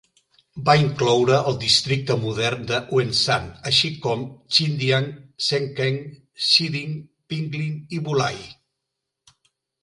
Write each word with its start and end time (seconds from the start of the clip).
Va 0.67 0.73
incloure 0.83 1.35
el 1.49 1.57
districte 1.63 2.15
modern 2.21 2.63
de 2.71 2.79
Wenshan, 2.97 3.45
així 3.73 3.91
com 4.05 4.23
Xindian, 4.61 5.05
Shenkeng, 5.49 6.01
Shiding, 6.47 6.97
Pinglin 7.35 7.79
i 7.99 8.03
Wulai. 8.09 8.35